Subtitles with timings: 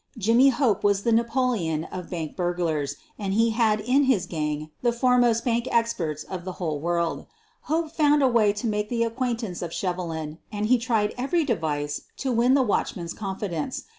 [0.17, 4.71] Jimmy Hope was the Na poleon of bank burglars, and he had in his gang
[4.81, 7.27] the foremost bank experts of the whole world.
[7.69, 12.01] Hope found a way to make the acquaintance of Shevelin and he tried every device
[12.17, 13.83] to win the watchman's confidence.